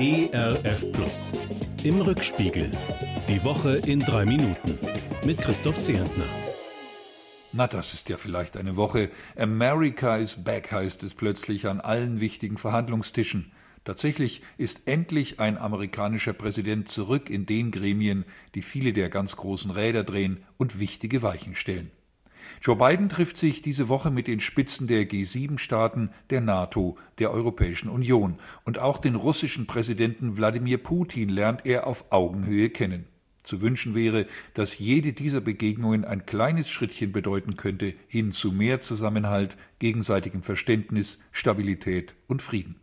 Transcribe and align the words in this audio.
ERF 0.00 0.92
Plus. 0.92 1.32
Im 1.82 2.00
Rückspiegel. 2.00 2.70
Die 3.28 3.42
Woche 3.42 3.78
in 3.84 3.98
drei 3.98 4.24
Minuten. 4.24 4.78
Mit 5.24 5.38
Christoph 5.38 5.80
Zehentner. 5.80 6.22
Na, 7.52 7.66
das 7.66 7.94
ist 7.94 8.08
ja 8.08 8.16
vielleicht 8.16 8.56
eine 8.56 8.76
Woche. 8.76 9.10
America 9.36 10.16
is 10.16 10.44
back 10.44 10.70
heißt 10.70 11.02
es 11.02 11.14
plötzlich 11.14 11.66
an 11.66 11.80
allen 11.80 12.20
wichtigen 12.20 12.58
Verhandlungstischen. 12.58 13.50
Tatsächlich 13.82 14.42
ist 14.56 14.82
endlich 14.86 15.40
ein 15.40 15.58
amerikanischer 15.58 16.32
Präsident 16.32 16.88
zurück 16.88 17.28
in 17.28 17.44
den 17.44 17.72
Gremien, 17.72 18.24
die 18.54 18.62
viele 18.62 18.92
der 18.92 19.08
ganz 19.08 19.34
großen 19.34 19.72
Räder 19.72 20.04
drehen 20.04 20.44
und 20.58 20.78
wichtige 20.78 21.22
Weichen 21.22 21.56
stellen. 21.56 21.90
Joe 22.60 22.76
Biden 22.76 23.08
trifft 23.08 23.36
sich 23.36 23.62
diese 23.62 23.88
Woche 23.88 24.10
mit 24.10 24.26
den 24.26 24.40
Spitzen 24.40 24.86
der 24.86 25.08
G7-Staaten, 25.08 26.10
der 26.30 26.40
NATO, 26.40 26.98
der 27.18 27.30
Europäischen 27.30 27.88
Union 27.88 28.38
und 28.64 28.78
auch 28.78 28.98
den 28.98 29.14
russischen 29.14 29.66
Präsidenten 29.66 30.36
Wladimir 30.36 30.78
Putin 30.78 31.28
lernt 31.28 31.64
er 31.64 31.86
auf 31.86 32.06
Augenhöhe 32.10 32.70
kennen. 32.70 33.06
Zu 33.42 33.62
wünschen 33.62 33.94
wäre, 33.94 34.26
dass 34.52 34.78
jede 34.78 35.14
dieser 35.14 35.40
Begegnungen 35.40 36.04
ein 36.04 36.26
kleines 36.26 36.68
Schrittchen 36.68 37.12
bedeuten 37.12 37.56
könnte 37.56 37.94
hin 38.06 38.32
zu 38.32 38.52
mehr 38.52 38.82
Zusammenhalt, 38.82 39.56
gegenseitigem 39.78 40.42
Verständnis, 40.42 41.22
Stabilität 41.32 42.14
und 42.26 42.42
Frieden. 42.42 42.76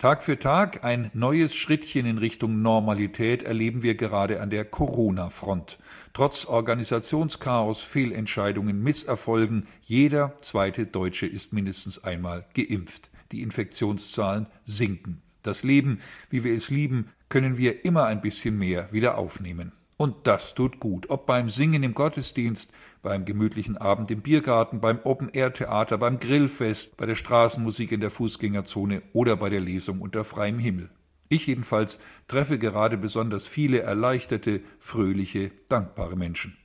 Tag 0.00 0.22
für 0.22 0.38
Tag 0.38 0.82
ein 0.82 1.10
neues 1.12 1.54
Schrittchen 1.54 2.06
in 2.06 2.16
Richtung 2.16 2.62
Normalität 2.62 3.42
erleben 3.42 3.82
wir 3.82 3.96
gerade 3.96 4.40
an 4.40 4.48
der 4.48 4.64
Corona-Front. 4.64 5.78
Trotz 6.14 6.46
Organisationschaos, 6.46 7.82
Fehlentscheidungen, 7.82 8.82
Misserfolgen, 8.82 9.66
jeder 9.82 10.38
zweite 10.40 10.86
Deutsche 10.86 11.26
ist 11.26 11.52
mindestens 11.52 12.02
einmal 12.02 12.46
geimpft. 12.54 13.10
Die 13.30 13.42
Infektionszahlen 13.42 14.46
sinken. 14.64 15.20
Das 15.42 15.64
Leben, 15.64 16.00
wie 16.30 16.44
wir 16.44 16.56
es 16.56 16.70
lieben, 16.70 17.10
können 17.28 17.58
wir 17.58 17.84
immer 17.84 18.06
ein 18.06 18.22
bisschen 18.22 18.58
mehr 18.58 18.90
wieder 18.92 19.18
aufnehmen. 19.18 19.72
Und 20.00 20.26
das 20.26 20.54
tut 20.54 20.80
gut, 20.80 21.10
ob 21.10 21.26
beim 21.26 21.50
Singen 21.50 21.82
im 21.82 21.92
Gottesdienst, 21.92 22.72
beim 23.02 23.26
gemütlichen 23.26 23.76
Abend 23.76 24.10
im 24.10 24.22
Biergarten, 24.22 24.80
beim 24.80 24.98
Open-Air-Theater, 25.04 25.98
beim 25.98 26.18
Grillfest, 26.18 26.96
bei 26.96 27.04
der 27.04 27.16
Straßenmusik 27.16 27.92
in 27.92 28.00
der 28.00 28.10
Fußgängerzone 28.10 29.02
oder 29.12 29.36
bei 29.36 29.50
der 29.50 29.60
Lesung 29.60 30.00
unter 30.00 30.24
freiem 30.24 30.58
Himmel. 30.58 30.88
Ich 31.28 31.46
jedenfalls 31.46 32.00
treffe 32.28 32.58
gerade 32.58 32.96
besonders 32.96 33.46
viele 33.46 33.80
erleichterte, 33.80 34.62
fröhliche, 34.78 35.50
dankbare 35.68 36.16
Menschen. 36.16 36.56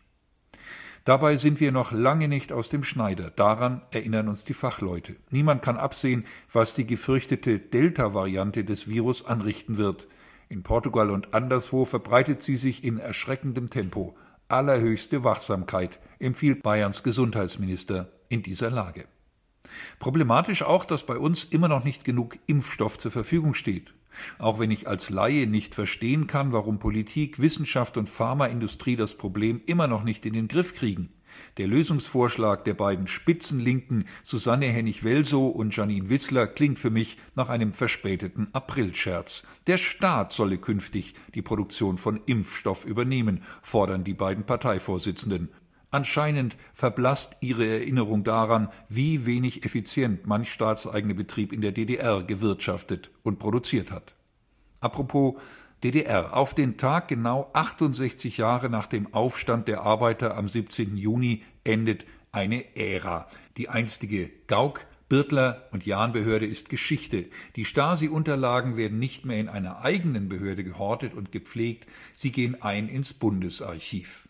Dabei 1.03 1.36
sind 1.36 1.59
wir 1.59 1.73
noch 1.73 1.92
lange 1.92 2.30
nicht 2.30 2.53
aus 2.53 2.70
dem 2.70 2.86
Schneider. 2.86 3.31
Daran 3.31 3.81
erinnern 3.92 4.30
uns 4.30 4.45
die 4.45 4.53
Fachleute. 4.53 5.17
Niemand 5.30 5.61
kann 5.61 5.75
absehen, 5.75 6.23
was 6.53 6.73
die 6.73 6.88
gefürchtete 6.88 7.59
Delta-Variante 7.59 8.64
des 8.64 8.88
Virus 8.88 9.25
anrichten 9.25 9.75
wird. 9.75 10.08
In 10.48 10.64
Portugal 10.64 11.10
und 11.10 11.34
anderswo 11.34 11.86
verbreitet 11.86 12.44
sie 12.44 12.58
sich 12.58 12.84
in 12.84 12.98
erschreckendem 13.00 13.70
Tempo. 13.70 14.16
Allerhöchste 14.48 15.24
Wachsamkeit 15.24 16.00
empfiehlt 16.20 16.62
Bayerns 16.62 17.02
Gesundheitsminister 17.02 18.12
in 18.30 18.44
dieser 18.44 18.70
Lage. 18.70 19.06
Problematisch 20.00 20.62
auch, 20.62 20.86
dass 20.86 21.06
bei 21.06 21.18
uns 21.18 21.44
immer 21.44 21.68
noch 21.68 21.84
nicht 21.84 22.04
genug 22.04 22.38
Impfstoff 22.46 23.00
zur 23.00 23.12
Verfügung 23.12 23.56
steht. 23.56 23.94
Auch 24.38 24.60
wenn 24.60 24.72
ich 24.72 24.88
als 24.88 25.10
Laie 25.10 25.48
nicht 25.48 25.76
verstehen 25.76 26.28
kann, 26.28 26.54
warum 26.54 26.80
Politik, 26.80 27.40
Wissenschaft 27.40 27.98
und 27.98 28.08
Pharmaindustrie 28.08 28.96
das 28.96 29.16
Problem 29.16 29.62
immer 29.66 29.88
noch 29.88 30.04
nicht 30.04 30.26
in 30.26 30.34
den 30.34 30.48
Griff 30.48 30.76
kriegen. 30.76 31.10
Der 31.58 31.67
Lösungsvorschlag 31.67 32.66
der 32.66 32.73
beiden 32.73 33.08
Spitzenlinken 33.08 34.05
Susanne 34.23 34.67
Hennig-Welsow 34.67 35.47
und 35.47 35.75
Janine 35.75 36.09
Wissler 36.09 36.47
klingt 36.47 36.80
für 36.80 36.89
mich 36.89 37.17
nach 37.36 37.50
einem 37.50 37.73
verspäteten 37.73 38.47
Aprilscherz. 38.53 39.47
Der 39.67 39.77
Staat 39.77 40.33
solle 40.33 40.58
künftig 40.58 41.16
die 41.33 41.42
Produktion 41.42 41.97
von 41.97 42.22
Impfstoff 42.25 42.86
übernehmen, 42.86 43.44
fordern 43.61 44.03
die 44.03 44.14
beiden 44.14 44.45
Parteivorsitzenden. 44.45 45.50
Anscheinend 45.92 46.58
verblasst 46.73 47.37
ihre 47.39 47.65
Erinnerung 47.65 48.26
daran, 48.26 48.70
wie 48.89 49.26
wenig 49.26 49.64
effizient 49.64 50.27
manch 50.27 50.52
staatseigene 50.52 51.15
Betrieb 51.15 51.54
in 51.54 51.61
der 51.61 51.71
DDR 51.71 52.21
gewirtschaftet 52.21 53.11
und 53.23 53.39
produziert 53.39 53.92
hat. 53.92 54.14
Apropos 54.81 55.36
DDR. 55.83 56.36
Auf 56.36 56.53
den 56.53 56.77
Tag 56.77 57.08
genau 57.08 57.49
68 57.53 58.37
Jahre 58.37 58.69
nach 58.69 58.87
dem 58.87 59.13
Aufstand 59.13 59.67
der 59.67 59.81
Arbeiter 59.81 60.36
am 60.37 60.49
17. 60.49 60.97
Juni 60.97 61.43
endet 61.63 62.05
eine 62.31 62.75
Ära. 62.75 63.27
Die 63.58 63.69
einstige 63.69 64.30
Gauk, 64.47 64.86
Birtler 65.08 65.67
und 65.71 65.86
Jahnbehörde 65.86 66.45
ist 66.45 66.69
Geschichte. 66.69 67.25
Die 67.55 67.65
Stasi-Unterlagen 67.65 68.75
werden 68.75 68.97
nicht 68.97 69.25
mehr 69.25 69.39
in 69.39 69.49
einer 69.49 69.83
eigenen 69.83 70.30
Behörde 70.30 70.63
gehortet 70.63 71.13
und 71.13 71.31
gepflegt, 71.31 71.87
sie 72.15 72.31
gehen 72.31 72.61
ein 72.61 72.89
ins 72.89 73.13
Bundesarchiv. 73.13 74.27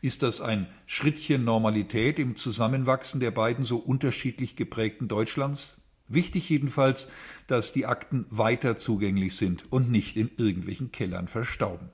Ist 0.00 0.22
das 0.22 0.40
ein 0.40 0.66
Schrittchen 0.86 1.44
Normalität 1.44 2.18
im 2.18 2.36
Zusammenwachsen 2.36 3.20
der 3.20 3.30
beiden 3.30 3.64
so 3.64 3.76
unterschiedlich 3.76 4.56
geprägten 4.56 5.06
Deutschlands? 5.08 5.80
Wichtig 6.08 6.48
jedenfalls, 6.48 7.08
dass 7.46 7.72
die 7.72 7.86
Akten 7.86 8.26
weiter 8.30 8.78
zugänglich 8.78 9.36
sind 9.36 9.70
und 9.72 9.90
nicht 9.90 10.16
in 10.16 10.30
irgendwelchen 10.36 10.92
Kellern 10.92 11.26
verstauben. 11.28 11.90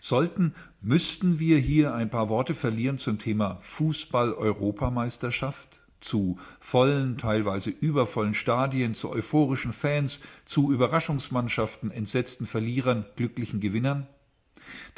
Sollten, 0.00 0.54
müssten 0.80 1.38
wir 1.38 1.58
hier 1.58 1.94
ein 1.94 2.08
paar 2.10 2.28
Worte 2.28 2.54
verlieren 2.54 2.98
zum 2.98 3.18
Thema 3.18 3.58
Fußball-Europameisterschaft, 3.62 5.80
zu 6.00 6.38
vollen, 6.60 7.18
teilweise 7.18 7.70
übervollen 7.70 8.34
Stadien, 8.34 8.94
zu 8.94 9.10
euphorischen 9.10 9.72
Fans, 9.72 10.20
zu 10.44 10.72
Überraschungsmannschaften, 10.72 11.90
entsetzten 11.90 12.46
Verlierern, 12.46 13.06
glücklichen 13.16 13.58
Gewinnern? 13.60 14.06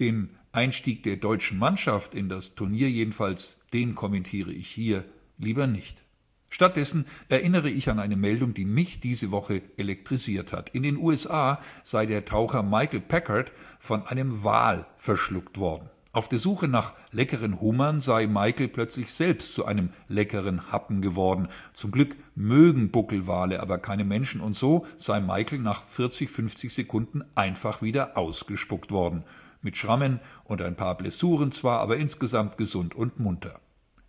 Den 0.01 0.31
Einstieg 0.53 1.03
der 1.05 1.17
deutschen 1.17 1.59
Mannschaft 1.59 2.15
in 2.15 2.29
das 2.29 2.55
Turnier 2.55 2.91
jedenfalls, 2.91 3.59
den 3.73 3.95
kommentiere 3.95 4.53
ich 4.53 4.69
hier 4.69 5.07
lieber 5.39 5.67
nicht. 5.67 6.05
Stattdessen 6.51 7.07
erinnere 7.29 7.69
ich 7.69 7.91
an 7.91 7.99
eine 7.99 8.17
Meldung, 8.17 8.55
die 8.55 8.65
mich 8.65 9.01
diese 9.01 9.31
Woche 9.31 9.63
elektrisiert 9.77 10.53
hat. 10.53 10.71
In 10.71 10.83
den 10.83 10.97
USA 10.97 11.61
sei 11.85 12.07
der 12.07 12.25
Taucher 12.25 12.63
Michael 12.63 13.01
Packard 13.01 13.53
von 13.79 14.07
einem 14.07 14.43
Wal 14.45 14.87
verschluckt 14.97 15.59
worden. 15.59 15.91
Auf 16.13 16.29
der 16.29 16.39
Suche 16.39 16.69
nach 16.69 16.95
leckeren 17.13 17.61
Hummern 17.61 18.01
sei 18.01 18.27
Michael 18.27 18.69
plötzlich 18.69 19.13
selbst 19.13 19.55
zu 19.55 19.67
einem 19.67 19.91
leckeren 20.09 20.73
Happen 20.73 21.03
geworden. 21.03 21.49
Zum 21.75 21.91
Glück 21.91 22.17
mögen 22.35 22.91
Buckelwale 22.91 23.61
aber 23.61 23.79
keine 23.79 24.05
Menschen 24.05 24.41
und 24.41 24.57
so 24.57 24.87
sei 24.97 25.21
Michael 25.21 25.59
nach 25.59 25.85
40, 25.85 26.31
50 26.31 26.73
Sekunden 26.73 27.25
einfach 27.35 27.83
wieder 27.83 28.17
ausgespuckt 28.17 28.91
worden. 28.91 29.23
Mit 29.61 29.77
Schrammen 29.77 30.21
und 30.45 30.63
ein 30.63 30.77
paar 30.77 30.97
Blessuren 30.97 31.53
zwar, 31.53 31.81
aber 31.81 31.99
insgesamt 31.99 32.57
gesund 32.57 32.95
und 32.95 33.21
munter. 33.21 33.61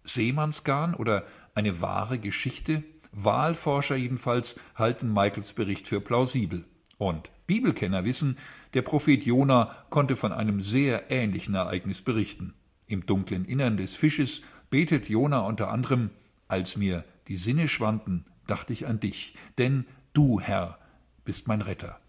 Seemannsgarn 0.03 0.95
oder 0.95 1.25
eine 1.59 1.81
wahre 1.81 2.19
Geschichte? 2.19 2.83
Wahlforscher 3.11 3.97
jedenfalls 3.97 4.57
halten 4.75 5.11
Michaels 5.11 5.51
Bericht 5.53 5.89
für 5.89 5.99
plausibel. 5.99 6.63
Und 6.97 7.29
Bibelkenner 7.47 8.05
wissen, 8.05 8.37
der 8.73 8.81
Prophet 8.81 9.25
Jona 9.25 9.75
konnte 9.89 10.15
von 10.15 10.31
einem 10.31 10.61
sehr 10.61 11.11
ähnlichen 11.11 11.55
Ereignis 11.55 12.01
berichten. 12.01 12.53
Im 12.87 13.05
dunklen 13.05 13.43
Innern 13.43 13.75
des 13.75 13.95
Fisches 13.95 14.41
betet 14.69 15.09
Jona 15.09 15.41
unter 15.41 15.69
anderem, 15.69 16.11
als 16.47 16.77
mir 16.77 17.03
die 17.27 17.35
Sinne 17.35 17.67
schwanden, 17.67 18.25
dachte 18.47 18.71
ich 18.71 18.87
an 18.87 19.01
dich, 19.01 19.35
denn 19.57 19.85
du, 20.13 20.39
Herr, 20.39 20.79
bist 21.25 21.49
mein 21.49 21.61
Retter. 21.61 21.99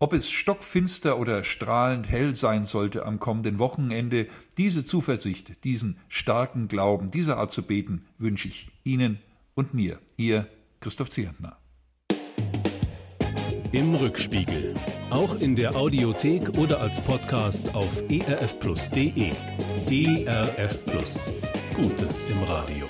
Ob 0.00 0.12
es 0.12 0.30
stockfinster 0.30 1.18
oder 1.18 1.42
strahlend 1.42 2.08
hell 2.08 2.36
sein 2.36 2.64
sollte 2.64 3.04
am 3.04 3.18
kommenden 3.18 3.58
Wochenende, 3.58 4.28
diese 4.56 4.84
Zuversicht, 4.84 5.64
diesen 5.64 5.98
starken 6.08 6.68
Glauben 6.68 7.10
dieser 7.10 7.36
Art 7.36 7.50
zu 7.50 7.62
beten, 7.62 8.04
wünsche 8.16 8.46
ich 8.46 8.70
Ihnen 8.84 9.18
und 9.54 9.74
mir, 9.74 9.98
Ihr 10.16 10.46
Christoph 10.78 11.10
Zierentner. 11.10 11.58
Im 13.72 13.94
Rückspiegel. 13.96 14.74
Auch 15.10 15.40
in 15.40 15.56
der 15.56 15.74
Audiothek 15.74 16.56
oder 16.56 16.80
als 16.80 17.00
Podcast 17.00 17.74
auf 17.74 18.02
erfplus.de. 18.08 19.32
ERF 19.90 20.84
Plus. 20.86 21.32
Gutes 21.74 22.30
im 22.30 22.42
Radio. 22.44 22.86